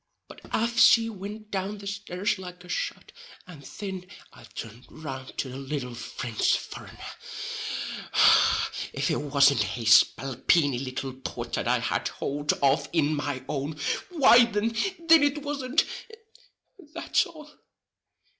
[0.27, 3.11] But aff she wint down the stairs like a shot,
[3.45, 6.97] and thin I turned round to the little Frinch furrenner.
[6.97, 8.89] Och hon!
[8.93, 14.45] if it wasn't his spalpeeny little paw that I had hould of in my own—why
[14.45, 17.51] thin—thin it wasn't—that's all.